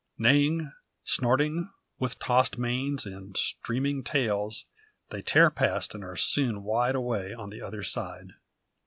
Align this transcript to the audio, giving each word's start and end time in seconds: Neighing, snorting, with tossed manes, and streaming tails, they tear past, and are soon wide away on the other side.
Neighing, 0.17 0.71
snorting, 1.03 1.69
with 1.99 2.17
tossed 2.17 2.57
manes, 2.57 3.05
and 3.05 3.37
streaming 3.37 4.03
tails, 4.03 4.65
they 5.11 5.21
tear 5.21 5.51
past, 5.51 5.93
and 5.93 6.03
are 6.03 6.15
soon 6.17 6.63
wide 6.63 6.95
away 6.95 7.35
on 7.35 7.51
the 7.51 7.61
other 7.61 7.83
side. 7.83 8.33